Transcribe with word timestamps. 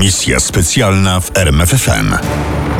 Misja 0.00 0.40
specjalna 0.40 1.20
w 1.20 1.36
RMFFM. 1.36 2.14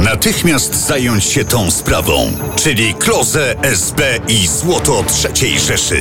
Natychmiast 0.04 0.87
zająć 0.87 1.24
się 1.24 1.45
tą 1.45 1.71
sprawą, 1.71 2.33
czyli 2.56 2.95
Kloze 2.95 3.54
SB 3.62 4.19
i 4.29 4.46
Złoto 4.46 5.04
III 5.25 5.61
Rzeszy. 5.61 5.98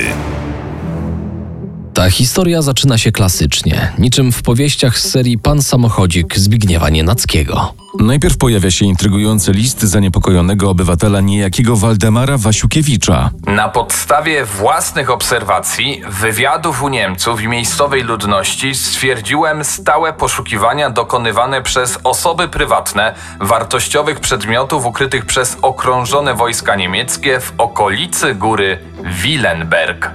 Ta 1.94 2.10
historia 2.10 2.62
zaczyna 2.62 2.98
się 2.98 3.12
klasycznie, 3.12 3.92
niczym 3.98 4.32
w 4.32 4.42
powieściach 4.42 4.98
z 4.98 5.10
serii 5.10 5.38
Pan 5.38 5.62
Samochodzik 5.62 6.38
Zbigniewa 6.38 6.90
Nienackiego. 6.90 7.74
Najpierw 7.98 8.36
pojawia 8.36 8.70
się 8.70 8.84
intrygujący 8.84 9.52
list 9.52 9.82
zaniepokojonego 9.82 10.70
obywatela 10.70 11.20
niejakiego 11.20 11.76
Waldemara 11.76 12.38
Wasiukiewicza. 12.38 13.30
Na 13.46 13.68
podstawie 13.68 14.44
własnych 14.44 15.10
obserwacji, 15.10 16.02
wywiadów 16.08 16.82
u 16.82 16.88
Niemców 16.88 17.42
i 17.42 17.48
miejscowej 17.48 18.02
ludności 18.02 18.74
stwierdziłem 18.74 19.64
stałe 19.64 20.12
poszukiwania 20.12 20.90
dokonywane 20.90 21.62
przez 21.62 21.98
osoby 22.04 22.48
prywatne 22.48 23.14
wartościowych 23.40 24.20
przedmiotów 24.20 24.86
ukrytych 24.86 25.26
przez 25.26 25.56
okrążone 25.62 26.34
wojska 26.34 26.76
niemieckie 26.76 27.40
w 27.40 27.52
okolicy 27.58 28.34
góry 28.34 28.78
Willenberg. 29.22 30.10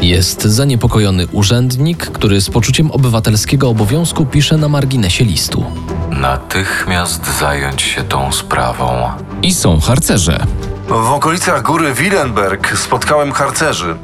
Jest 0.00 0.42
zaniepokojony 0.42 1.26
urzędnik, 1.26 1.98
który 1.98 2.40
z 2.40 2.50
poczuciem 2.50 2.90
obywatelskiego 2.90 3.68
obowiązku 3.68 4.26
pisze 4.26 4.56
na 4.56 4.68
marginesie 4.68 5.24
listu. 5.24 5.64
Natychmiast 6.10 7.38
zająć 7.38 7.82
się 7.82 8.02
tą 8.02 8.32
sprawą. 8.32 9.10
I 9.42 9.54
są 9.54 9.80
harcerze. 9.80 10.46
W 10.88 11.10
okolicach 11.12 11.62
góry 11.62 11.94
Willenberg 11.94 12.76
spotkałem 12.76 13.32
harcerzy. 13.32 13.96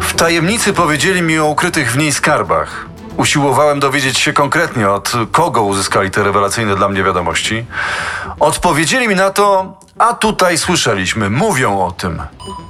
W 0.00 0.14
tajemnicy 0.14 0.72
powiedzieli 0.72 1.22
mi 1.22 1.38
o 1.38 1.46
ukrytych 1.46 1.92
w 1.92 1.98
niej 1.98 2.12
skarbach. 2.12 2.86
Usiłowałem 3.16 3.80
dowiedzieć 3.80 4.18
się 4.18 4.32
konkretnie, 4.32 4.90
od 4.90 5.12
kogo 5.32 5.62
uzyskali 5.62 6.10
te 6.10 6.22
rewelacyjne 6.22 6.76
dla 6.76 6.88
mnie 6.88 7.04
wiadomości. 7.04 7.64
Odpowiedzieli 8.40 9.08
mi 9.08 9.14
na 9.14 9.30
to, 9.30 9.76
a 9.98 10.14
tutaj 10.14 10.58
słyszeliśmy, 10.58 11.30
mówią 11.30 11.80
o 11.80 11.92
tym. 11.92 12.22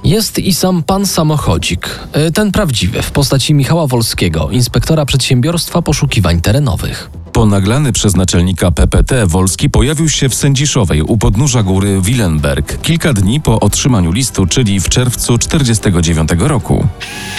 Jest 0.03 0.39
i 0.39 0.53
sam 0.53 0.83
pan 0.83 1.05
samochodzik, 1.05 1.99
y, 2.27 2.31
ten 2.31 2.51
prawdziwy, 2.51 3.01
w 3.01 3.11
postaci 3.11 3.53
Michała 3.53 3.87
Wolskiego, 3.87 4.47
inspektora 4.51 5.05
przedsiębiorstwa 5.05 5.81
poszukiwań 5.81 6.41
terenowych. 6.41 7.09
Ponaglany 7.33 7.91
przez 7.91 8.15
naczelnika 8.15 8.71
PPT 8.71 9.27
Wolski 9.27 9.69
pojawił 9.69 10.09
się 10.09 10.29
w 10.29 10.35
Sędziszowej 10.35 11.01
u 11.01 11.17
podnóża 11.17 11.63
góry 11.63 12.01
Willenberg 12.01 12.81
kilka 12.81 13.13
dni 13.13 13.41
po 13.41 13.59
otrzymaniu 13.59 14.11
listu, 14.11 14.45
czyli 14.45 14.79
w 14.79 14.89
czerwcu 14.89 15.37
1949 15.37 16.49
roku. 16.49 16.87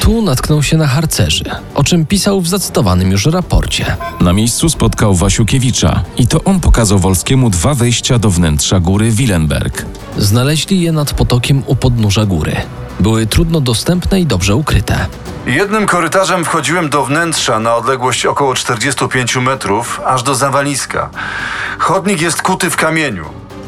Tu 0.01 0.23
natknął 0.23 0.63
się 0.63 0.77
na 0.77 0.87
harcerzy, 0.87 1.45
o 1.75 1.85
czym 1.85 2.07
pisał 2.07 2.41
w 2.41 2.49
zacytowanym 2.49 3.11
już 3.11 3.27
raporcie. 3.27 3.97
Na 4.21 4.33
miejscu 4.33 4.69
spotkał 4.69 5.15
Wasiukiewicza 5.15 6.03
i 6.19 6.27
to 6.27 6.45
on 6.45 6.61
pokazał 6.61 6.99
Wolskiemu 6.99 7.51
dwa 7.51 7.75
wejścia 7.75 8.19
do 8.19 8.31
wnętrza 8.31 8.81
góry 8.81 9.11
Willenberg. 9.11 9.87
Znaleźli 10.19 10.81
je 10.81 10.93
nad 10.93 11.13
potokiem 11.13 11.63
u 11.67 11.77
podnóża 11.77 12.27
góry. 12.27 12.57
Były 13.01 13.27
trudno 13.27 13.61
dostępne 13.61 14.21
i 14.21 14.27
dobrze 14.27 14.55
ukryte. 14.55 15.07
Jednym 15.47 15.87
korytarzem 15.87 16.45
wchodziłem 16.45 16.91
do 16.91 17.05
wnętrza 17.05 17.61
na 17.61 17.77
odległość 17.77 18.27
około 18.27 18.55
45 18.55 19.37
metrów, 19.37 20.01
aż 20.07 20.23
do 20.23 20.35
zawaliska. 20.35 21.11
Chodnik 21.79 22.21
jest 22.21 22.43
kuty 22.43 22.71
w 22.71 22.77
kamieniu. 22.77 23.25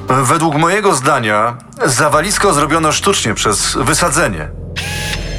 Według 0.09 0.55
mojego 0.57 0.95
zdania 0.95 1.57
zawalisko 1.87 2.55
zrobiono 2.55 2.93
sztucznie 2.93 3.35
przez 3.35 3.79
wysadzenie. 3.81 4.49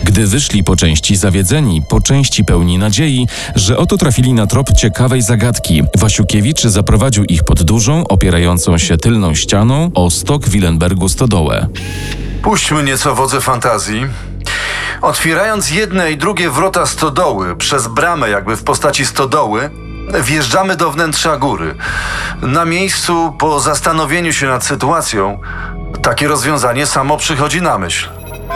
Gdy 0.04 0.28
wyszli 0.28 0.64
po 0.64 0.76
części 0.76 1.16
zawiedzeni, 1.16 1.82
po 1.90 2.02
części 2.02 2.46
pełni 2.46 2.78
nadziei, 2.78 3.28
że 3.56 3.78
oto 3.78 3.98
trafili 3.98 4.34
na 4.34 4.48
trop 4.48 4.72
ciekawej 4.74 5.22
zagadki, 5.22 5.84
Wasiukiewicz 5.98 6.62
zaprowadził 6.62 7.24
ich 7.24 7.44
pod 7.44 7.64
dużą, 7.64 8.08
opierającą 8.08 8.78
się 8.78 8.98
tylną 8.98 9.36
ścianą 9.36 9.92
o 9.94 10.09
stok 10.09 10.50
Willenbergu 10.50 11.09
stodołę. 11.09 11.68
Puśćmy 12.44 12.84
nieco 12.84 13.16
wodze 13.16 13.42
fantazji. 13.42 14.08
Otwierając 15.02 15.72
jedne 15.72 16.12
i 16.12 16.18
drugie 16.18 16.50
wrota 16.50 16.86
stodoły 16.86 17.56
przez 17.56 17.88
bramę 17.88 18.30
jakby 18.30 18.56
w 18.56 18.64
postaci 18.64 19.06
stodoły, 19.06 19.70
wjeżdżamy 20.22 20.76
do 20.76 20.92
wnętrza 20.92 21.38
góry. 21.38 21.76
Na 22.42 22.66
miejscu, 22.66 23.36
po 23.40 23.59
zastanowieniu 23.59 24.34
się 24.34 24.47
nad 24.47 24.64
sytuacją, 24.64 25.40
takie 26.02 26.28
rozwiązanie 26.28 26.86
samo 26.86 27.18
przychodzi 27.18 27.62
na 27.62 27.78
myśl. 27.78 28.09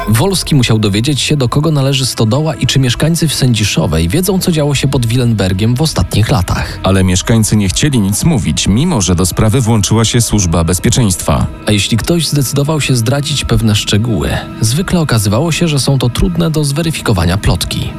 Wolski 0.08 0.56
musiał 0.56 0.80
dowiedzieć 0.80 1.22
się, 1.22 1.38
do 1.38 1.50
kogo 1.50 1.72
należy 1.72 2.06
stodoła 2.06 2.56
i 2.56 2.68
czy 2.68 2.80
mieszkańcy 2.80 3.28
w 3.28 3.34
Sędziszowej 3.34 4.10
wiedzą, 4.10 4.40
co 4.40 4.52
działo 4.52 4.76
się 4.76 4.88
pod 4.88 5.06
Willenbergiem 5.06 5.76
w 5.76 5.82
ostatnich 5.82 6.30
latach. 6.30 6.80
Ale 6.84 7.04
mieszkańcy 7.04 7.56
nie 7.56 7.70
chcieli 7.70 8.00
nic 8.00 8.24
mówić, 8.24 8.68
mimo 8.68 9.02
że 9.02 9.16
do 9.16 9.26
sprawy 9.26 9.62
włączyła 9.62 10.06
się 10.06 10.22
służba 10.22 10.64
bezpieczeństwa. 10.64 11.48
A 11.66 11.72
jeśli 11.72 11.98
ktoś 11.98 12.28
zdecydował 12.28 12.82
się 12.82 12.96
zdradzić 12.96 13.46
pewne 13.46 13.76
szczegóły, 13.76 14.30
zwykle 14.62 15.00
okazywało 15.00 15.52
się, 15.52 15.68
że 15.68 15.80
są 15.80 16.00
to 16.00 16.10
trudne 16.10 16.52
do 16.52 16.64
zweryfikowania 16.64 17.38
plotki. 17.38 17.94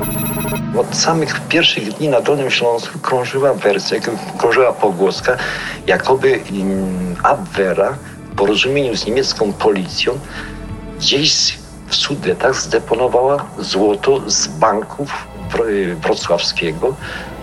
Od 0.78 0.96
samych 0.96 1.40
pierwszych 1.48 1.92
dni 1.92 2.08
na 2.08 2.20
Dolnym 2.20 2.50
Śląsku 2.50 2.98
krążyła 2.98 3.54
wersja, 3.54 3.98
krążyła 4.38 4.72
pogłoska, 4.72 5.36
jakoby 5.86 6.40
mm, 6.50 7.16
Abwehra 7.22 7.98
w 8.32 8.34
porozumieniu 8.34 8.96
z 8.96 9.06
niemiecką 9.06 9.52
policją 9.52 10.12
gdzieś 10.98 11.61
w 11.92 11.96
Sudetach 11.96 12.54
zdeponowała 12.56 13.44
złoto 13.58 14.30
z 14.30 14.46
banków 14.46 15.26
wro- 15.50 15.94
wrocławskiego. 15.94 16.96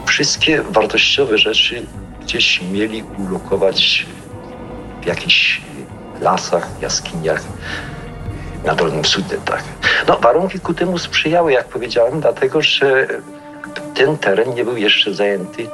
Wszystkie 0.06 0.62
wartościowe 0.62 1.38
rzeczy 1.38 1.86
gdzieś 2.22 2.62
mieli 2.62 3.04
ulokować 3.04 4.06
w 5.02 5.06
jakichś 5.06 5.62
lasach, 6.22 6.68
jaskiniach 6.82 7.42
na 8.66 8.76
Dolnym 8.76 9.06
Sudetach. 9.06 9.64
No, 10.08 10.18
warunki 10.20 10.60
ku 10.60 10.74
temu 10.74 10.98
sprzyjały, 10.98 11.52
jak 11.52 11.68
powiedziałem, 11.68 12.20
dlatego 12.22 12.62
że 12.62 13.08
ten 13.96 14.18
teren 14.18 14.54
nie 14.54 14.64
był 14.66 14.78
jeszcze 14.78 15.14
zajęty 15.14 15.68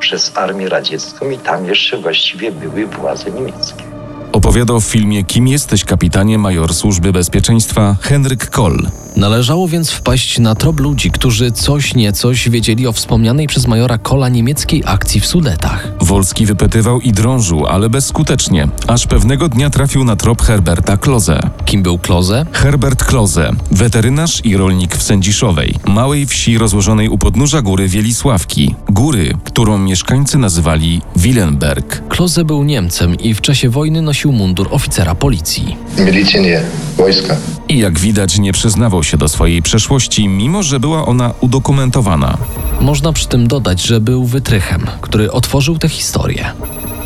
przez 0.00 0.36
Armię 0.38 0.68
Radziecką 0.68 1.30
i 1.30 1.38
tam 1.38 1.66
jeszcze 1.66 1.96
właściwie 1.96 2.52
były 2.52 2.86
władze 2.86 3.30
niemieckie. 3.30 3.84
Opowiadał 4.32 4.80
w 4.80 4.84
filmie 4.84 5.24
Kim 5.24 5.48
jesteś 5.48 5.84
kapitanie 5.84 6.38
major 6.38 6.74
służby 6.74 7.12
bezpieczeństwa 7.12 7.96
Henryk 8.00 8.50
Koll. 8.50 8.86
Należało 9.16 9.68
więc 9.68 9.90
wpaść 9.90 10.38
na 10.38 10.54
trop 10.54 10.80
ludzi, 10.80 11.10
którzy 11.10 11.52
coś 11.52 11.94
niecoś 11.94 12.48
wiedzieli 12.48 12.86
o 12.86 12.92
wspomnianej 12.92 13.46
przez 13.46 13.66
majora 13.66 13.98
Kola 13.98 14.28
niemieckiej 14.28 14.82
akcji 14.86 15.20
w 15.20 15.26
Sudetach. 15.26 15.88
Wolski 16.00 16.46
wypytywał 16.46 17.00
i 17.00 17.12
drążył, 17.12 17.66
ale 17.66 17.90
bezskutecznie, 17.90 18.68
aż 18.86 19.06
pewnego 19.06 19.48
dnia 19.48 19.70
trafił 19.70 20.04
na 20.04 20.16
trop 20.16 20.42
Herberta 20.42 20.96
Kloze. 20.96 21.40
Kim 21.64 21.82
był 21.82 21.98
Kloze? 21.98 22.46
Herbert 22.52 23.04
Kloze, 23.04 23.52
weterynarz 23.70 24.44
i 24.44 24.56
rolnik 24.56 24.96
w 24.96 25.02
Sędziszowej, 25.02 25.74
małej 25.86 26.26
wsi 26.26 26.58
rozłożonej 26.58 27.08
u 27.08 27.18
podnóża 27.18 27.62
góry 27.62 27.88
Wielisławki, 27.88 28.74
góry, 28.88 29.34
którą 29.44 29.78
mieszkańcy 29.78 30.38
nazywali 30.38 31.00
Willenberg. 31.16 32.08
Kloze 32.08 32.44
był 32.44 32.64
Niemcem 32.64 33.14
i 33.14 33.34
w 33.34 33.40
czasie 33.40 33.70
wojny 33.70 34.02
nosił 34.02 34.19
mundur 34.28 34.68
oficera 34.70 35.14
policji. 35.14 35.76
Milicji 35.98 36.40
nie, 36.40 36.62
wojska. 36.96 37.36
I 37.68 37.78
jak 37.78 37.98
widać 37.98 38.38
nie 38.38 38.52
przyznawał 38.52 39.04
się 39.04 39.16
do 39.16 39.28
swojej 39.28 39.62
przeszłości, 39.62 40.28
mimo 40.28 40.62
że 40.62 40.80
była 40.80 41.06
ona 41.06 41.32
udokumentowana. 41.40 42.38
Można 42.80 43.12
przy 43.12 43.28
tym 43.28 43.48
dodać, 43.48 43.82
że 43.82 44.00
był 44.00 44.24
wytrychem, 44.24 44.86
który 45.00 45.32
otworzył 45.32 45.78
tę 45.78 45.88
historię. 45.88 46.52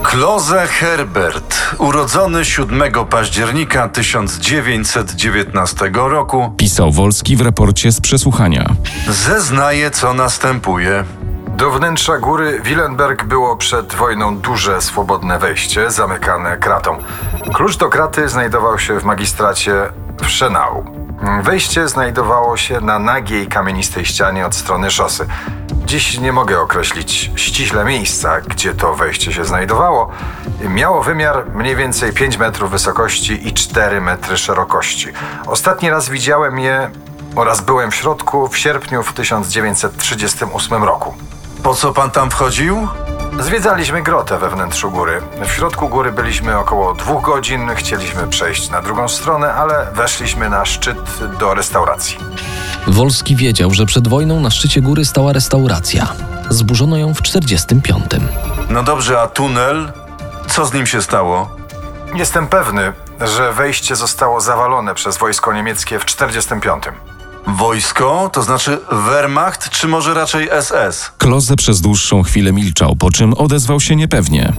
Kloze 0.02 0.66
Herbert, 0.66 1.56
urodzony 1.78 2.44
7 2.44 2.82
października 3.10 3.88
1919 3.88 5.90
roku, 5.94 6.52
Pisał 6.56 6.92
Wolski 6.92 7.36
w 7.36 7.40
raporcie 7.40 7.92
z 7.92 8.00
przesłuchania. 8.00 8.76
zeznaje, 9.08 9.90
co 9.90 10.14
następuje. 10.14 11.04
Do 11.54 11.70
wnętrza 11.70 12.18
góry 12.18 12.60
Willenberg 12.60 13.24
było 13.24 13.56
przed 13.56 13.94
wojną 13.94 14.38
duże, 14.38 14.82
swobodne 14.82 15.38
wejście, 15.38 15.90
zamykane 15.90 16.56
kratą. 16.56 16.98
Klucz 17.54 17.76
do 17.76 17.88
kraty 17.88 18.28
znajdował 18.28 18.78
się 18.78 19.00
w 19.00 19.04
magistracie 19.04 19.72
w 20.22 20.26
Szenau. 20.26 20.84
Wejście 21.42 21.88
znajdowało 21.88 22.56
się 22.56 22.80
na 22.80 22.98
nagiej 22.98 23.46
kamienistej 23.46 24.04
ścianie 24.04 24.46
od 24.46 24.54
strony 24.54 24.90
szosy. 24.90 25.26
Dziś 25.84 26.18
nie 26.18 26.32
mogę 26.32 26.60
określić 26.60 27.30
ściśle 27.36 27.84
miejsca, 27.84 28.40
gdzie 28.40 28.74
to 28.74 28.94
wejście 28.94 29.32
się 29.32 29.44
znajdowało. 29.44 30.10
Miało 30.60 31.02
wymiar 31.02 31.44
mniej 31.54 31.76
więcej 31.76 32.12
5 32.12 32.38
metrów 32.38 32.70
wysokości 32.70 33.48
i 33.48 33.52
4 33.52 34.00
metry 34.00 34.36
szerokości. 34.36 35.08
Ostatni 35.46 35.90
raz 35.90 36.08
widziałem 36.08 36.58
je 36.58 36.90
oraz 37.36 37.60
byłem 37.60 37.90
w 37.90 37.94
środku 37.94 38.48
w 38.48 38.58
sierpniu 38.58 39.02
w 39.02 39.12
1938 39.12 40.84
roku. 40.84 41.14
Po 41.64 41.74
co 41.74 41.92
pan 41.92 42.10
tam 42.10 42.30
wchodził? 42.30 42.88
Zwiedzaliśmy 43.40 44.02
grotę 44.02 44.38
we 44.38 44.50
wnętrzu 44.50 44.90
góry. 44.90 45.22
W 45.46 45.50
środku 45.52 45.88
góry 45.88 46.12
byliśmy 46.12 46.58
około 46.58 46.94
dwóch 46.94 47.22
godzin, 47.22 47.70
chcieliśmy 47.76 48.26
przejść 48.26 48.70
na 48.70 48.82
drugą 48.82 49.08
stronę, 49.08 49.54
ale 49.54 49.86
weszliśmy 49.94 50.48
na 50.48 50.64
szczyt 50.64 50.98
do 51.40 51.54
restauracji. 51.54 52.18
Wolski 52.86 53.36
wiedział, 53.36 53.70
że 53.74 53.86
przed 53.86 54.08
wojną 54.08 54.40
na 54.40 54.50
szczycie 54.50 54.80
góry 54.80 55.04
stała 55.04 55.32
restauracja. 55.32 56.06
Zburzono 56.50 56.96
ją 56.96 57.14
w 57.14 57.22
45. 57.22 58.04
No 58.70 58.82
dobrze, 58.82 59.20
a 59.20 59.26
tunel? 59.26 59.92
Co 60.48 60.66
z 60.66 60.72
nim 60.72 60.86
się 60.86 61.02
stało? 61.02 61.50
Jestem 62.14 62.46
pewny, 62.46 62.92
że 63.20 63.52
wejście 63.52 63.96
zostało 63.96 64.40
zawalone 64.40 64.94
przez 64.94 65.16
wojsko 65.18 65.52
niemieckie 65.52 65.98
w 65.98 66.04
45. 66.04 66.84
Wojsko? 67.46 68.30
To 68.32 68.42
znaczy 68.42 68.78
Wehrmacht, 68.92 69.70
czy 69.70 69.88
może 69.88 70.14
raczej 70.14 70.48
SS? 70.62 71.10
Kloze 71.18 71.56
przez 71.56 71.80
dłuższą 71.80 72.22
chwilę 72.22 72.52
milczał, 72.52 72.96
po 72.96 73.10
czym 73.10 73.34
odezwał 73.34 73.80
się 73.80 73.96
niepewnie. 73.96 74.52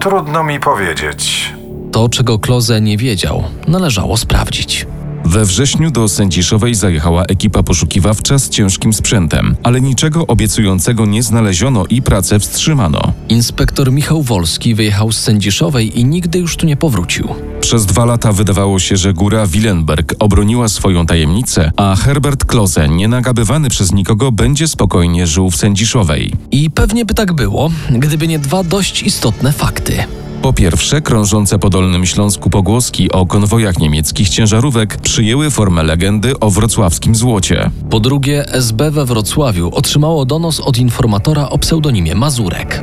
Trudno 0.00 0.44
mi 0.44 0.60
powiedzieć. 0.60 1.52
To, 1.92 2.08
czego 2.08 2.38
Kloze 2.38 2.80
nie 2.80 2.96
wiedział, 2.96 3.44
należało 3.68 4.16
sprawdzić. 4.16 4.86
We 5.32 5.44
wrześniu 5.44 5.90
do 5.90 6.08
Sędziszowej 6.08 6.74
zajechała 6.74 7.24
ekipa 7.24 7.62
poszukiwawcza 7.62 8.38
z 8.38 8.48
ciężkim 8.48 8.92
sprzętem, 8.92 9.56
ale 9.62 9.80
niczego 9.80 10.26
obiecującego 10.26 11.06
nie 11.06 11.22
znaleziono 11.22 11.84
i 11.90 12.02
pracę 12.02 12.40
wstrzymano. 12.40 13.12
Inspektor 13.28 13.92
Michał 13.92 14.22
Wolski 14.22 14.74
wyjechał 14.74 15.12
z 15.12 15.18
Sędziszowej 15.18 16.00
i 16.00 16.04
nigdy 16.04 16.38
już 16.38 16.56
tu 16.56 16.66
nie 16.66 16.76
powrócił. 16.76 17.28
Przez 17.60 17.86
dwa 17.86 18.04
lata 18.04 18.32
wydawało 18.32 18.78
się, 18.78 18.96
że 18.96 19.12
góra 19.12 19.46
Willenberg 19.46 20.14
obroniła 20.18 20.68
swoją 20.68 21.06
tajemnicę, 21.06 21.70
a 21.76 21.96
Herbert 21.96 22.44
Klose, 22.44 22.88
nienagabywany 22.88 23.68
przez 23.68 23.92
nikogo, 23.92 24.32
będzie 24.32 24.68
spokojnie 24.68 25.26
żył 25.26 25.50
w 25.50 25.56
Sędziszowej. 25.56 26.32
I 26.50 26.70
pewnie 26.70 27.04
by 27.04 27.14
tak 27.14 27.32
było, 27.32 27.70
gdyby 27.90 28.28
nie 28.28 28.38
dwa 28.38 28.64
dość 28.64 29.02
istotne 29.02 29.52
fakty. 29.52 30.04
Po 30.42 30.52
pierwsze, 30.52 31.00
krążące 31.00 31.58
po 31.58 31.70
Dolnym 31.70 32.06
Śląsku 32.06 32.50
pogłoski 32.50 33.12
o 33.12 33.26
konwojach 33.26 33.78
niemieckich 33.78 34.28
ciężarówek 34.28 34.96
przyjęły 34.96 35.50
formę 35.50 35.82
legendy 35.82 36.40
o 36.40 36.50
wrocławskim 36.50 37.14
złocie. 37.14 37.70
Po 37.90 38.00
drugie, 38.00 38.44
SB 38.48 38.90
we 38.90 39.04
Wrocławiu 39.04 39.70
otrzymało 39.74 40.24
donos 40.24 40.60
od 40.60 40.78
informatora 40.78 41.48
o 41.48 41.58
pseudonimie 41.58 42.14
Mazurek. 42.14 42.82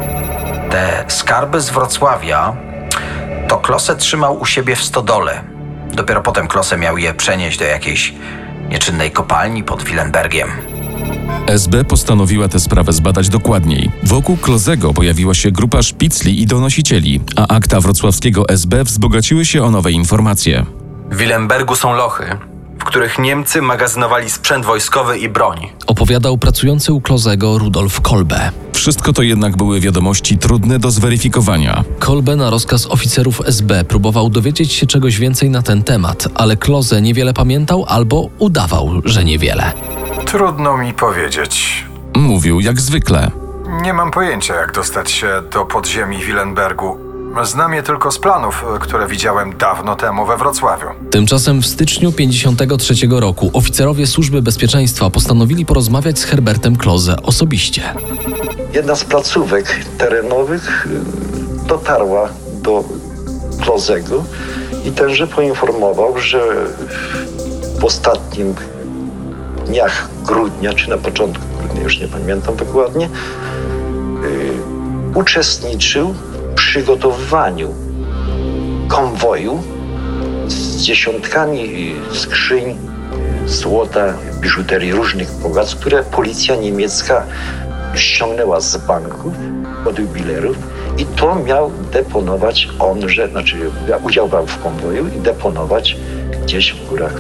Te 0.72 1.06
skarby 1.08 1.62
z 1.62 1.70
Wrocławia 1.70 2.58
to 3.48 3.58
Klose 3.58 3.96
trzymał 3.96 4.40
u 4.40 4.46
siebie 4.46 4.76
w 4.76 4.84
stodole. 4.84 5.44
Dopiero 5.94 6.22
potem 6.22 6.48
Klose 6.48 6.78
miał 6.78 6.98
je 6.98 7.14
przenieść 7.14 7.60
do 7.60 7.66
jakiejś 7.66 8.14
nieczynnej 8.70 9.12
kopalni 9.12 9.64
pod 9.64 9.84
Willenbergiem. 9.84 10.50
SB 11.48 11.84
postanowiła 11.86 12.48
tę 12.48 12.60
sprawę 12.60 12.94
zbadać 12.94 13.30
dokładniej. 13.30 13.92
Wokół 14.04 14.38
Klozego 14.38 14.94
pojawiła 14.94 15.34
się 15.34 15.52
grupa 15.52 15.82
szpicli 15.82 16.42
i 16.42 16.46
donosicieli, 16.46 17.22
a 17.36 17.48
akta 17.48 17.82
wrocławskiego 17.82 18.50
SB 18.50 18.84
wzbogaciły 18.84 19.46
się 19.46 19.64
o 19.64 19.72
nowe 19.72 19.92
informacje. 19.92 20.66
W 21.12 21.18
Willembergu 21.18 21.76
są 21.76 21.94
lochy, 21.94 22.38
w 22.80 22.84
których 22.84 23.20
Niemcy 23.20 23.62
magazynowali 23.62 24.30
sprzęt 24.30 24.66
wojskowy 24.66 25.18
i 25.18 25.30
broń. 25.30 25.70
Opowiadał 25.88 26.38
pracujący 26.38 26.94
u 26.94 27.02
Klozego 27.02 27.58
Rudolf 27.58 28.02
Kolbe. 28.02 28.52
Wszystko 28.74 29.14
to 29.14 29.22
jednak 29.22 29.58
były 29.58 29.80
wiadomości 29.80 30.38
trudne 30.38 30.80
do 30.80 30.92
zweryfikowania. 30.92 31.84
Kolbe 32.00 32.36
na 32.36 32.50
rozkaz 32.50 32.88
oficerów 32.88 33.42
SB 33.46 33.84
próbował 33.84 34.30
dowiedzieć 34.30 34.74
się 34.74 34.88
czegoś 34.88 35.18
więcej 35.20 35.50
na 35.50 35.62
ten 35.62 35.84
temat, 35.84 36.28
ale 36.36 36.58
Kloze 36.58 37.02
niewiele 37.02 37.34
pamiętał 37.34 37.86
albo 37.88 38.30
udawał, 38.40 39.02
że 39.06 39.24
niewiele. 39.24 39.74
Trudno 40.26 40.78
mi 40.78 40.94
powiedzieć. 40.94 41.86
Mówił 42.16 42.60
jak 42.60 42.82
zwykle. 42.82 43.32
Nie 43.82 43.94
mam 43.94 44.12
pojęcia, 44.12 44.56
jak 44.56 44.72
dostać 44.72 45.12
się 45.12 45.28
do 45.52 45.66
podziemi 45.66 46.18
Willenbergu. 46.18 46.98
Znam 47.44 47.74
je 47.74 47.84
tylko 47.84 48.12
z 48.12 48.20
planów, 48.20 48.66
które 48.80 49.08
widziałem 49.08 49.58
dawno 49.58 49.96
temu 49.96 50.26
we 50.26 50.38
Wrocławiu. 50.38 50.88
Tymczasem 51.12 51.62
w 51.62 51.66
styczniu 51.66 52.12
53 52.12 52.96
roku 53.12 53.50
oficerowie 53.54 54.08
Służby 54.08 54.42
Bezpieczeństwa 54.42 55.10
postanowili 55.10 55.66
porozmawiać 55.66 56.20
z 56.20 56.24
Herbertem 56.24 56.76
Kloze 56.76 57.16
osobiście. 57.24 57.82
Jedna 58.74 58.96
z 58.96 59.04
placówek 59.04 59.86
terenowych 59.98 60.88
y, 61.66 61.68
dotarła 61.68 62.30
do 62.64 62.84
Klozego 63.62 64.24
i 64.86 64.92
tenże 64.92 65.28
poinformował, 65.28 66.18
że 66.18 66.40
w 67.80 67.86
ostatnim 67.86 68.56
dniach 69.70 70.10
grudnia, 70.24 70.74
czy 70.74 70.90
na 70.90 70.98
początku 70.98 71.46
grudnia, 71.60 71.84
już 71.84 72.00
nie 72.00 72.08
pamiętam 72.08 72.56
dokładnie, 72.56 73.06
y, 73.06 73.10
uczestniczył 75.18 76.14
w 76.14 76.54
przygotowywaniu 76.54 77.74
konwoju 78.88 79.64
z 80.48 80.78
dziesiątkami 80.82 81.94
y, 82.14 82.16
skrzyń 82.16 82.78
złota, 83.46 84.14
biżuterii, 84.42 84.92
różnych 84.92 85.32
bogactw, 85.32 85.80
które 85.80 86.04
policja 86.04 86.56
niemiecka 86.56 87.24
ściągnęła 87.96 88.60
z 88.60 88.78
banków 88.78 89.34
od 89.86 90.00
jubilerów. 90.00 90.58
I 90.98 91.06
to 91.06 91.36
miał 91.36 91.72
deponować 91.92 92.70
on, 92.80 93.10
że, 93.10 93.28
znaczy 93.28 93.56
udział 94.04 94.28
brał 94.28 94.48
w 94.48 94.64
konwoju 94.64 95.08
i 95.08 95.20
deponować 95.20 95.98
gdzieś 96.44 96.74
w 96.74 96.90
górach 96.90 97.14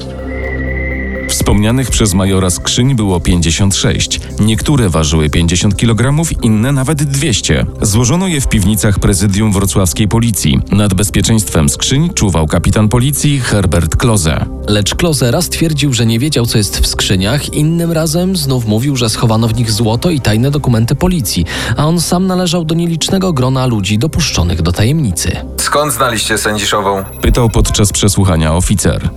Wspomnianych 1.49 1.89
przez 1.89 2.13
majora 2.13 2.49
skrzyń 2.49 2.95
było 2.95 3.19
56. 3.19 4.19
Niektóre 4.39 4.89
ważyły 4.89 5.29
50 5.29 5.77
kg, 5.77 6.23
inne 6.41 6.71
nawet 6.71 7.03
200. 7.03 7.65
Złożono 7.81 8.27
je 8.27 8.41
w 8.41 8.47
piwnicach 8.47 8.99
prezydium 8.99 9.51
wrocławskiej 9.51 10.07
policji. 10.07 10.59
Nad 10.71 10.93
bezpieczeństwem 10.93 11.69
skrzyń 11.69 12.09
czuwał 12.13 12.47
kapitan 12.47 12.89
policji 12.89 13.39
Herbert 13.39 13.95
Kloze. 13.95 14.45
Lecz 14.67 14.95
Kloze 14.95 15.31
raz 15.31 15.49
twierdził, 15.49 15.93
że 15.93 16.05
nie 16.05 16.19
wiedział, 16.19 16.45
co 16.45 16.57
jest 16.57 16.79
w 16.79 16.87
skrzyniach, 16.87 17.53
innym 17.53 17.91
razem 17.91 18.35
znów 18.35 18.65
mówił, 18.65 18.95
że 18.95 19.09
schowano 19.09 19.47
w 19.47 19.55
nich 19.55 19.71
złoto 19.71 20.09
i 20.09 20.21
tajne 20.21 20.51
dokumenty 20.51 20.95
policji, 20.95 21.45
a 21.77 21.85
on 21.85 22.01
sam 22.01 22.27
należał 22.27 22.65
do 22.65 22.75
nielicznego 22.75 23.33
grona 23.33 23.65
ludzi 23.65 23.97
dopuszczonych 23.97 24.61
do 24.61 24.71
tajemnicy. 24.71 25.31
Skąd 25.57 25.93
znaliście 25.93 26.37
Sędziszową? 26.37 27.03
Pytał 27.21 27.49
podczas 27.49 27.91
przesłuchania 27.91 28.55
oficer. 28.55 29.09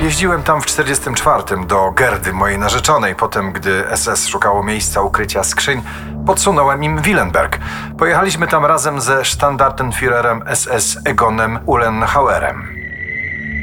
Jeździłem 0.00 0.42
tam 0.42 0.60
w 0.60 0.66
44 0.66 1.42
do 1.66 1.90
Gerdy, 1.90 2.32
mojej 2.32 2.58
narzeczonej. 2.58 3.14
Potem, 3.14 3.52
gdy 3.52 3.84
SS 3.96 4.26
szukało 4.26 4.62
miejsca 4.62 5.02
ukrycia 5.02 5.44
skrzyń, 5.44 5.82
podsunąłem 6.26 6.84
im 6.84 7.02
Willenberg. 7.02 7.58
Pojechaliśmy 7.98 8.46
tam 8.48 8.64
razem 8.64 9.00
ze 9.00 9.24
Standartenführerem 9.24 10.44
SS 10.54 10.98
Egonem 11.04 11.58
Uhlenhauerem. 11.66 12.68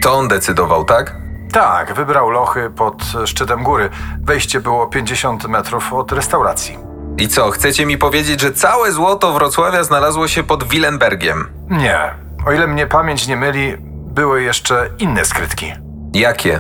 To 0.02 0.14
on 0.14 0.28
decydował, 0.28 0.86
tak? 0.86 1.16
Tak, 1.52 1.94
wybrał 1.94 2.30
lochy 2.30 2.70
pod 2.70 3.04
szczytem 3.26 3.64
góry. 3.64 3.90
Wejście 4.22 4.60
było 4.60 4.88
50 4.88 5.48
metrów 5.48 5.94
od 5.94 6.12
restauracji. 6.12 6.78
I 7.18 7.28
co, 7.28 7.52
chcecie 7.52 7.86
mi 7.86 7.98
powiedzieć, 7.98 8.42
że 8.42 8.52
całe 8.52 8.92
złoto 8.92 9.34
Wrocławia 9.34 9.84
znalazło 9.84 10.28
się 10.28 10.44
pod 10.44 10.64
Willenbergiem? 10.64 11.50
Nie. 11.70 12.00
O 12.46 12.52
ile 12.52 12.68
mnie 12.68 12.88
pamięć 12.88 13.28
nie 13.28 13.38
myli, 13.38 13.78
były 14.08 14.42
jeszcze 14.44 14.90
inne 15.00 15.26
skrytki. 15.26 15.83
Jakie? 16.14 16.60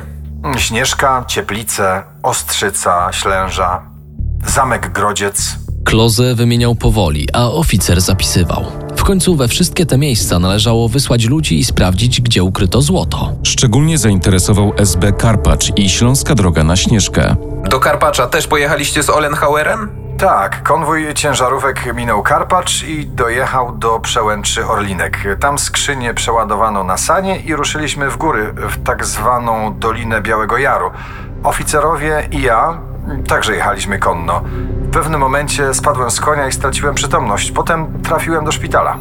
Śnieżka, 0.57 1.25
Cieplice, 1.27 2.03
Ostrzyca, 2.23 3.09
Ślęża, 3.11 3.81
Zamek 4.47 4.91
Grodziec. 4.91 5.55
Kloze 5.85 6.35
wymieniał 6.35 6.75
powoli, 6.75 7.27
a 7.33 7.51
oficer 7.51 8.01
zapisywał. 8.01 8.65
W 8.95 9.03
końcu 9.03 9.35
we 9.35 9.47
wszystkie 9.47 9.85
te 9.85 9.97
miejsca 9.97 10.39
należało 10.39 10.89
wysłać 10.89 11.25
ludzi 11.25 11.59
i 11.59 11.65
sprawdzić, 11.65 12.21
gdzie 12.21 12.43
ukryto 12.43 12.81
złoto. 12.81 13.31
Szczególnie 13.43 13.97
zainteresował 13.97 14.73
SB 14.77 15.11
Karpacz 15.13 15.77
i 15.77 15.89
Śląska 15.89 16.35
Droga 16.35 16.63
na 16.63 16.75
Śnieżkę. 16.75 17.35
Do 17.69 17.79
Karpacza 17.79 18.27
też 18.27 18.47
pojechaliście 18.47 19.03
z 19.03 19.09
Olenhauerem? 19.09 20.02
Tak, 20.17 20.63
konwój 20.63 21.13
ciężarówek 21.13 21.95
minął 21.95 22.23
Karpacz 22.23 22.83
i 22.83 23.07
dojechał 23.07 23.71
do 23.71 23.99
przełęczy 23.99 24.67
Orlinek. 24.67 25.17
Tam 25.39 25.59
skrzynie 25.59 26.13
przeładowano 26.13 26.83
na 26.83 26.97
sanie 26.97 27.39
i 27.39 27.55
ruszyliśmy 27.55 28.09
w 28.09 28.17
góry, 28.17 28.53
w 28.53 28.83
tak 28.83 29.05
zwaną 29.05 29.79
Dolinę 29.79 30.21
Białego 30.21 30.57
Jaru. 30.57 30.91
Oficerowie 31.43 32.27
i 32.31 32.41
ja 32.41 32.77
także 33.27 33.55
jechaliśmy 33.55 33.99
konno. 33.99 34.41
W 34.43 34.91
pewnym 34.91 35.19
momencie 35.19 35.73
spadłem 35.73 36.11
z 36.11 36.19
konia 36.19 36.47
i 36.47 36.51
straciłem 36.51 36.95
przytomność. 36.95 37.51
Potem 37.51 38.01
trafiłem 38.03 38.45
do 38.45 38.51
szpitala. 38.51 38.97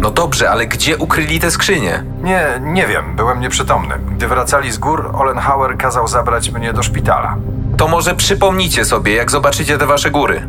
No 0.00 0.10
dobrze, 0.10 0.50
ale 0.50 0.66
gdzie 0.66 0.96
ukryli 0.96 1.40
te 1.40 1.50
skrzynie? 1.50 2.04
Nie, 2.22 2.60
nie 2.60 2.86
wiem, 2.86 3.16
byłem 3.16 3.40
nieprzytomny. 3.40 3.94
Gdy 4.10 4.28
wracali 4.28 4.72
z 4.72 4.78
gór, 4.78 5.10
Olenhauer 5.14 5.76
kazał 5.76 6.08
zabrać 6.08 6.50
mnie 6.50 6.72
do 6.72 6.82
szpitala. 6.82 7.36
To 7.76 7.88
może 7.88 8.14
przypomnijcie 8.14 8.84
sobie, 8.84 9.14
jak 9.14 9.30
zobaczycie 9.30 9.78
te 9.78 9.86
wasze 9.86 10.10
góry. 10.10 10.46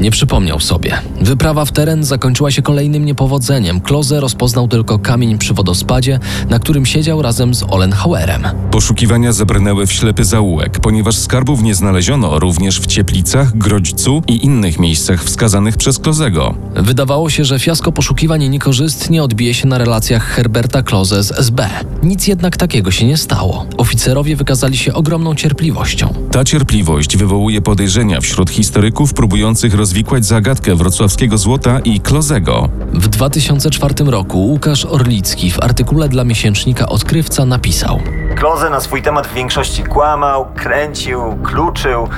Nie 0.00 0.10
przypomniał 0.10 0.60
sobie. 0.60 0.98
Wyprawa 1.20 1.64
w 1.64 1.72
teren 1.72 2.04
zakończyła 2.04 2.50
się 2.50 2.62
kolejnym 2.62 3.04
niepowodzeniem. 3.04 3.80
Kloze 3.80 4.20
rozpoznał 4.20 4.68
tylko 4.68 4.98
kamień 4.98 5.38
przy 5.38 5.54
wodospadzie, 5.54 6.18
na 6.50 6.58
którym 6.58 6.86
siedział 6.86 7.22
razem 7.22 7.54
z 7.54 7.62
Olenhauerem. 7.62 8.42
Poszukiwania 8.70 9.32
zabrnęły 9.32 9.86
w 9.86 9.92
ślepy 9.92 10.24
zaułek, 10.24 10.80
ponieważ 10.80 11.16
skarbów 11.16 11.62
nie 11.62 11.74
znaleziono 11.74 12.38
również 12.38 12.80
w 12.80 12.86
Cieplicach, 12.86 13.56
Grodźcu 13.56 14.22
i 14.28 14.44
innych 14.44 14.78
miejscach 14.78 15.24
wskazanych 15.24 15.76
przez 15.76 15.98
Klozego. 15.98 16.54
Wydawało 16.76 17.30
się, 17.30 17.44
że 17.44 17.58
fiasko 17.58 17.92
poszukiwań 17.92 18.48
niekorzystnie 18.48 19.22
odbije 19.22 19.54
się 19.54 19.68
na 19.68 19.78
relacjach 19.78 20.24
Herberta 20.24 20.82
Kloze 20.82 21.22
z 21.22 21.32
SB. 21.32 21.68
Nic 22.02 22.26
jednak 22.26 22.56
takiego 22.56 22.90
się 22.90 23.06
nie 23.06 23.16
stało. 23.16 23.66
Oficerowie 23.76 24.36
wykazali 24.36 24.76
się 24.76 24.94
ogromną 24.94 25.34
cierpliwością. 25.34 26.14
Ta 26.30 26.44
cierpliwość 26.44 27.16
wywołuje 27.16 27.60
podejrzenia 27.60 28.20
wśród 28.20 28.50
historyków 28.50 29.14
próbujących 29.14 29.63
rozwikłać 29.72 30.24
zagadkę 30.24 30.74
wrocławskiego 30.74 31.38
złota 31.38 31.78
i 31.78 32.00
Klozego. 32.00 32.68
W 32.92 33.08
2004 33.08 33.94
roku 34.04 34.38
Łukasz 34.38 34.84
Orlicki 34.84 35.50
w 35.50 35.60
artykule 35.60 36.08
dla 36.08 36.24
miesięcznika 36.24 36.86
Odkrywca 36.88 37.44
napisał: 37.44 38.00
Kloze 38.36 38.70
na 38.70 38.80
swój 38.80 39.02
temat 39.02 39.26
w 39.26 39.34
większości 39.34 39.82
kłamał, 39.84 40.46
kręcił, 40.54 41.20
kluczył. 41.42 42.08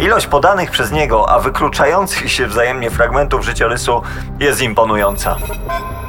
Ilość 0.00 0.26
podanych 0.26 0.70
przez 0.70 0.92
niego, 0.92 1.30
a 1.30 1.40
wykluczających 1.40 2.32
się 2.32 2.46
wzajemnie 2.46 2.90
fragmentów 2.90 3.44
życiorysu 3.44 4.02
jest 4.40 4.62
imponująca. 4.62 5.36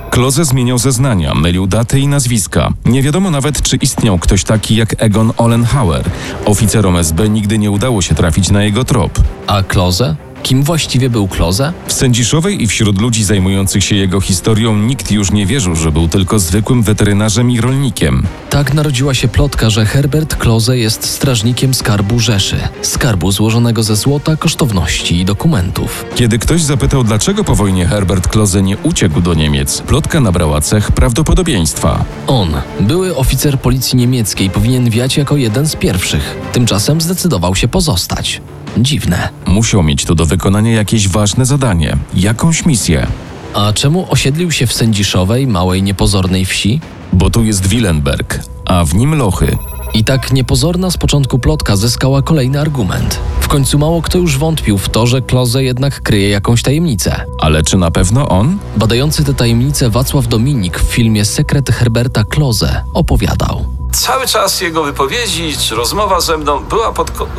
Kloze 0.09 0.45
zmieniał 0.45 0.77
zeznania, 0.77 1.33
mylił 1.33 1.67
daty 1.67 1.99
i 1.99 2.07
nazwiska. 2.07 2.69
Nie 2.85 3.01
wiadomo 3.03 3.31
nawet, 3.31 3.61
czy 3.61 3.75
istniał 3.77 4.19
ktoś 4.19 4.43
taki 4.43 4.75
jak 4.75 4.95
Egon 4.97 5.33
Olenhauer. 5.37 6.03
Oficerom 6.45 6.97
SB 6.97 7.29
nigdy 7.29 7.57
nie 7.57 7.71
udało 7.71 8.01
się 8.01 8.15
trafić 8.15 8.49
na 8.51 8.63
jego 8.63 8.83
trop. 8.85 9.19
A 9.47 9.63
Kloze? 9.63 10.15
Kim 10.43 10.63
właściwie 10.63 11.09
był 11.09 11.27
Kloze? 11.27 11.73
W 11.87 11.93
Sędziszowej 11.93 12.63
i 12.63 12.67
wśród 12.67 13.01
ludzi 13.01 13.23
zajmujących 13.23 13.83
się 13.83 13.95
jego 13.95 14.21
historią 14.21 14.77
nikt 14.77 15.11
już 15.11 15.31
nie 15.31 15.45
wierzył, 15.45 15.75
że 15.75 15.91
był 15.91 16.07
tylko 16.07 16.39
zwykłym 16.39 16.83
weterynarzem 16.83 17.51
i 17.51 17.61
rolnikiem. 17.61 18.27
Tak 18.49 18.73
narodziła 18.73 19.13
się 19.13 19.27
plotka, 19.27 19.69
że 19.69 19.85
Herbert 19.85 20.35
Kloze 20.35 20.77
jest 20.77 21.05
strażnikiem 21.05 21.73
skarbu 21.73 22.19
Rzeszy. 22.19 22.57
Skarbu 22.81 23.31
złożonego 23.31 23.83
ze 23.83 23.95
złota, 23.95 24.35
kosztowności 24.35 25.19
i 25.19 25.25
dokumentów. 25.25 26.05
Kiedy 26.15 26.39
ktoś 26.39 26.61
zapytał, 26.61 27.03
dlaczego 27.03 27.43
po 27.43 27.55
wojnie 27.55 27.85
Herbert 27.85 28.27
Kloze 28.27 28.61
nie 28.61 28.77
uciekł 28.77 29.21
do 29.21 29.33
Niemiec, 29.33 29.81
plotka 29.81 30.19
nabrała 30.19 30.61
cech 30.61 30.91
prawdopodobieństwa. 30.91 32.05
On, 32.27 32.49
były 32.79 33.15
oficer 33.15 33.59
policji 33.59 33.97
niemieckiej, 33.97 34.49
powinien 34.49 34.89
wiać 34.89 35.17
jako 35.17 35.37
jeden 35.37 35.67
z 35.67 35.75
pierwszych. 35.75 36.37
Tymczasem 36.51 37.01
zdecydował 37.01 37.55
się 37.55 37.67
pozostać. 37.67 38.41
Dziwne. 38.77 39.29
Musiał 39.47 39.83
mieć 39.83 40.05
tu 40.05 40.15
do 40.15 40.25
wykonania 40.25 40.71
jakieś 40.71 41.07
ważne 41.07 41.45
zadanie, 41.45 41.97
jakąś 42.13 42.65
misję. 42.65 43.07
A 43.53 43.73
czemu 43.73 44.07
osiedlił 44.09 44.51
się 44.51 44.67
w 44.67 44.73
Sędziszowej, 44.73 45.47
małej 45.47 45.83
niepozornej 45.83 46.45
wsi? 46.45 46.79
Bo 47.13 47.29
tu 47.29 47.43
jest 47.43 47.67
Willenberg, 47.67 48.39
a 48.65 48.85
w 48.85 48.95
nim 48.95 49.15
lochy. 49.15 49.57
I 49.93 50.03
tak 50.03 50.33
niepozorna 50.33 50.91
z 50.91 50.97
początku 50.97 51.39
plotka 51.39 51.75
zyskała 51.75 52.21
kolejny 52.21 52.59
argument. 52.59 53.19
W 53.39 53.47
końcu 53.47 53.79
mało 53.79 54.01
kto 54.01 54.17
już 54.17 54.37
wątpił 54.37 54.77
w 54.77 54.89
to, 54.89 55.07
że 55.07 55.21
Kloze 55.21 55.63
jednak 55.63 56.01
kryje 56.01 56.29
jakąś 56.29 56.61
tajemnicę. 56.61 57.25
Ale 57.39 57.63
czy 57.63 57.77
na 57.77 57.91
pewno 57.91 58.29
on? 58.29 58.57
Badający 58.77 59.23
tę 59.23 59.33
tajemnicę 59.33 59.89
Wacław 59.89 60.27
Dominik 60.27 60.79
w 60.79 60.83
filmie 60.83 61.25
Sekret 61.25 61.69
Herberta 61.69 62.23
Kloze 62.23 62.83
opowiadał. 62.93 63.65
Cały 63.91 64.27
czas 64.27 64.61
jego 64.61 64.83
wypowiedzi 64.83 65.57
czy 65.57 65.75
rozmowa 65.75 66.21
ze 66.21 66.37
mną 66.37 66.59
była 66.59 66.93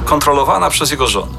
kontrolowana 0.05 0.71
przez 0.71 0.91
jego 0.91 1.07
żonę. 1.07 1.33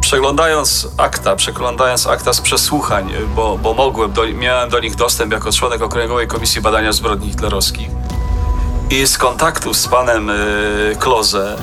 Przeglądając 0.00 0.88
akta, 0.96 1.36
przeglądając 1.36 2.06
akta 2.06 2.32
z 2.32 2.40
przesłuchań, 2.40 3.12
bo, 3.36 3.58
bo 3.58 3.74
mogłem, 3.74 4.12
do, 4.12 4.26
miałem 4.26 4.70
do 4.70 4.80
nich 4.80 4.96
dostęp 4.96 5.32
jako 5.32 5.52
członek 5.52 5.82
Okręgowej 5.82 6.28
Komisji 6.28 6.60
Badania 6.60 6.92
Zbrodni 6.92 7.30
Hitlerowskich 7.30 7.88
i 8.90 9.06
z 9.06 9.18
kontaktu 9.18 9.74
z 9.74 9.88
panem 9.88 10.30
y, 10.30 10.96
Kloze 10.98 11.56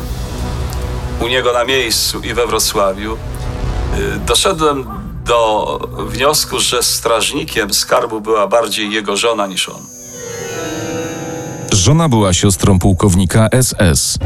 u 1.19 1.27
niego 1.27 1.53
na 1.53 1.65
miejscu 1.65 2.19
i 2.19 2.33
we 2.33 2.47
Wrocławiu 2.47 3.13
y, 3.13 3.17
doszedłem 4.25 4.85
do 5.25 5.79
wniosku, 5.97 6.59
że 6.59 6.83
strażnikiem 6.83 7.73
skarbu 7.73 8.21
była 8.21 8.47
bardziej 8.47 8.91
jego 8.91 9.17
żona 9.17 9.47
niż 9.47 9.69
on. 9.69 9.94
Żona 11.85 12.09
była 12.09 12.33
siostrą 12.33 12.79
pułkownika 12.79 13.49
SS. 13.61 14.17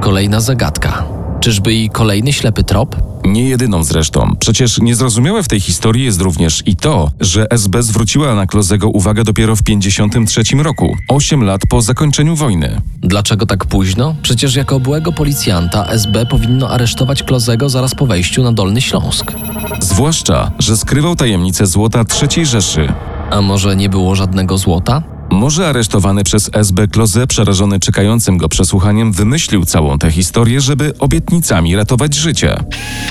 Kolejna 0.00 0.40
zagadka. 0.40 1.04
Czyżby 1.40 1.74
i 1.74 1.90
kolejny 1.90 2.32
ślepy 2.32 2.64
trop? 2.64 2.96
Nie 3.24 3.48
jedyną 3.48 3.84
zresztą. 3.84 4.36
Przecież 4.38 4.80
niezrozumiałe 4.80 5.42
w 5.42 5.48
tej 5.48 5.60
historii 5.60 6.04
jest 6.04 6.20
również 6.20 6.62
i 6.66 6.76
to, 6.76 7.10
że 7.20 7.46
SB 7.50 7.82
zwróciła 7.82 8.34
na 8.34 8.46
Klozego 8.46 8.88
uwagę 8.88 9.24
dopiero 9.24 9.56
w 9.56 9.62
1953 9.62 10.56
roku, 10.62 10.96
8 11.08 11.44
lat 11.44 11.60
po 11.68 11.82
zakończeniu 11.82 12.36
wojny. 12.36 12.80
Dlaczego 13.00 13.46
tak 13.46 13.64
późno? 13.64 14.14
Przecież 14.22 14.56
jako 14.56 14.80
byłego 14.80 15.12
policjanta 15.12 15.86
SB 15.86 16.26
powinno 16.26 16.70
aresztować 16.70 17.22
Klozego 17.22 17.68
zaraz 17.68 17.94
po 17.94 18.06
wejściu 18.06 18.42
na 18.42 18.52
Dolny 18.52 18.80
Śląsk. 18.80 19.32
Zwłaszcza, 19.80 20.50
że 20.58 20.76
skrywał 20.76 21.16
tajemnicę 21.16 21.66
złota 21.66 22.04
III 22.22 22.46
Rzeszy. 22.46 22.92
A 23.30 23.40
może 23.40 23.76
nie 23.76 23.88
było 23.88 24.14
żadnego 24.14 24.58
złota? 24.58 25.19
Może 25.30 25.68
aresztowany 25.68 26.24
przez 26.24 26.50
SB 26.52 26.88
Kloze, 26.88 27.26
przerażony 27.26 27.80
czekającym 27.80 28.38
go 28.38 28.48
przesłuchaniem, 28.48 29.12
wymyślił 29.12 29.64
całą 29.64 29.98
tę 29.98 30.10
historię, 30.10 30.60
żeby 30.60 30.92
obietnicami 30.98 31.76
ratować 31.76 32.14
życie. 32.14 32.56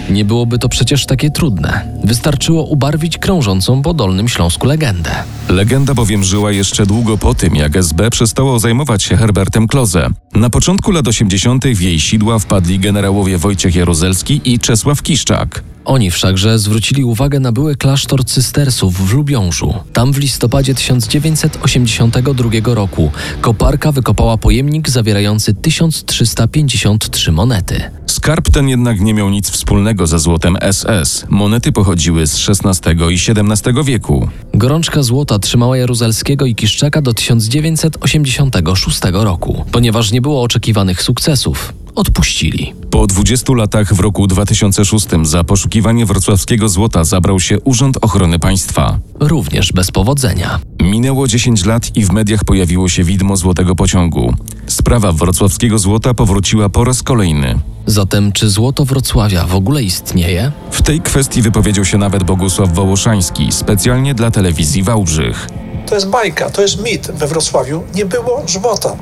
Nie 0.09 0.25
byłoby 0.25 0.59
to 0.59 0.69
przecież 0.69 1.05
takie 1.05 1.31
trudne. 1.31 1.99
Wystarczyło 2.03 2.63
ubarwić 2.63 3.17
krążącą 3.17 3.81
po 3.81 3.93
Dolnym 3.93 4.29
Śląsku 4.29 4.67
legendę. 4.67 5.11
Legenda 5.49 5.93
bowiem 5.93 6.23
żyła 6.23 6.51
jeszcze 6.51 6.85
długo 6.85 7.17
po 7.17 7.33
tym, 7.33 7.55
jak 7.55 7.75
SB 7.75 8.09
przestało 8.09 8.59
zajmować 8.59 9.03
się 9.03 9.17
Herbertem 9.17 9.67
Kloze. 9.67 10.09
Na 10.35 10.49
początku 10.49 10.91
lat 10.91 11.07
80. 11.07 11.65
w 11.67 11.81
jej 11.81 11.99
sidła 11.99 12.39
wpadli 12.39 12.79
generałowie 12.79 13.38
Wojciech 13.38 13.75
Jaruzelski 13.75 14.41
i 14.45 14.59
Czesław 14.59 15.01
Kiszczak. 15.01 15.63
Oni 15.86 16.12
wszakże 16.12 16.59
zwrócili 16.59 17.03
uwagę 17.03 17.39
na 17.39 17.51
były 17.51 17.75
klasztor 17.75 18.25
cystersów 18.25 19.09
w 19.09 19.13
Lubiążu. 19.13 19.74
Tam 19.93 20.13
w 20.13 20.17
listopadzie 20.17 20.75
1982 20.75 22.50
roku 22.75 23.12
koparka 23.41 23.91
wykopała 23.91 24.38
pojemnik 24.38 24.89
zawierający 24.89 25.53
1353 25.53 27.31
monety. 27.31 27.81
Skarb 28.05 28.50
ten 28.50 28.69
jednak 28.69 29.00
nie 29.00 29.13
miał 29.13 29.29
nic 29.29 29.50
wspólnego 29.50 30.07
ze 30.07 30.19
złotem 30.19 30.57
SS. 30.71 31.25
Monety 31.29 31.71
pochodziły 31.71 32.27
z 32.27 32.50
XVI 32.50 32.91
i 33.12 33.13
XVII 33.13 33.83
wieku. 33.83 34.29
Gorączka 34.53 35.03
złota 35.03 35.39
trzymała 35.39 35.77
Jaruzelskiego 35.77 36.45
i 36.45 36.55
Kiszczaka 36.55 37.01
do 37.01 37.13
1986 37.13 39.00
roku. 39.12 39.65
Ponieważ 39.71 40.12
nie 40.12 40.21
było 40.21 40.41
oczekiwanych 40.41 41.03
sukcesów, 41.03 41.74
odpuścili. 41.96 42.74
Po 42.91 43.08
20 43.08 43.53
latach 43.53 43.93
w 43.93 44.00
roku 44.00 44.27
2006 44.27 45.08
za 45.24 45.43
poszukiwanie 45.43 46.05
wrocławskiego 46.05 46.69
złota 46.69 47.03
zabrał 47.03 47.39
się 47.39 47.60
Urząd 47.60 47.98
Ochrony 48.01 48.39
Państwa. 48.39 49.00
Również 49.19 49.72
bez 49.74 49.91
powodzenia. 49.91 50.60
Minęło 50.81 51.27
10 51.27 51.65
lat 51.65 51.98
i 51.98 52.05
w 52.05 52.12
mediach 52.12 52.43
pojawiło 52.43 52.89
się 52.89 53.03
widmo 53.03 53.36
złotego 53.36 53.75
pociągu. 53.75 54.34
Sprawa 54.67 55.12
wrocławskiego 55.12 55.77
złota 55.77 56.13
powróciła 56.13 56.69
po 56.69 56.84
raz 56.84 57.03
kolejny. 57.03 57.60
Zatem 57.86 58.31
czy 58.31 58.50
złoto 58.50 58.86
Wrocławia 58.86 59.46
w 59.48 59.55
ogóle 59.55 59.84
istnieje? 59.84 60.51
W 60.72 60.81
tej 60.81 61.01
kwestii 61.01 61.41
wypowiedział 61.41 61.86
się 61.86 61.98
nawet 61.98 62.24
Bogusław 62.24 62.74
Wołoszański, 62.74 63.51
specjalnie 63.51 64.13
dla 64.13 64.31
telewizji 64.31 64.84
Wałbrzych. 64.84 65.50
To 65.86 65.96
jest 65.96 66.10
bajka, 66.10 66.50
to 66.50 66.62
jest 66.62 66.84
mit. 66.84 67.12
We 67.12 67.27
Wrocławiu 67.27 67.84
nie 67.96 68.05
było 68.05 68.43
złota. 68.48 68.96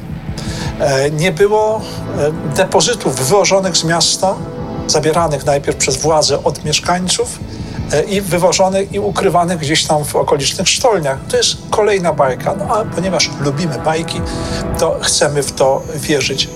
E, 0.80 1.12
nie 1.12 1.32
było 1.32 1.82
e, 2.18 2.56
depozytów 2.56 3.16
wywożonych 3.16 3.78
z 3.78 3.84
miasta, 3.84 4.36
zabieranych 4.88 5.46
najpierw 5.46 5.78
przez 5.78 5.98
władze 5.98 6.44
od 6.44 6.66
mieszkańców 6.66 7.40
e, 7.92 8.04
i 8.04 8.22
wywożonych 8.22 8.92
i 8.92 9.00
ukrywanych 9.00 9.60
gdzieś 9.60 9.86
tam 9.86 10.06
w 10.06 10.16
okolicznych 10.16 10.70
sztolniach. 10.70 11.18
To 11.30 11.38
jest 11.38 11.58
kolejna 11.70 12.14
bajka. 12.14 12.56
No 12.56 12.78
a 12.78 12.86
ponieważ 12.86 13.30
lubimy 13.40 13.80
bajki, 13.86 14.22
to 14.80 15.00
chcemy 15.02 15.44
w 15.44 15.52
to 15.52 15.84
wierzyć. 15.96 16.50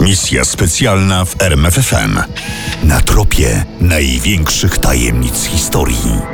Misja 0.00 0.44
specjalna 0.44 1.24
w 1.24 1.42
RMFFM. 1.42 2.18
Na 2.82 3.00
tropie 3.00 3.64
największych 3.80 4.78
tajemnic 4.78 5.44
historii. 5.44 6.31